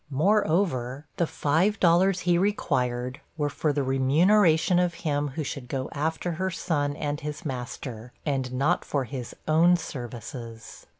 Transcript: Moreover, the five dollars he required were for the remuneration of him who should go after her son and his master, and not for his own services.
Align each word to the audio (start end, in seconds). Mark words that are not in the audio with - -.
Moreover, 0.09 1.05
the 1.17 1.27
five 1.27 1.79
dollars 1.79 2.21
he 2.21 2.35
required 2.35 3.21
were 3.37 3.51
for 3.51 3.71
the 3.71 3.83
remuneration 3.83 4.79
of 4.79 4.95
him 5.05 5.27
who 5.35 5.43
should 5.43 5.67
go 5.67 5.89
after 5.91 6.31
her 6.31 6.49
son 6.49 6.95
and 6.95 7.19
his 7.19 7.45
master, 7.45 8.11
and 8.25 8.51
not 8.51 8.83
for 8.83 9.03
his 9.03 9.35
own 9.47 9.77
services. 9.77 10.87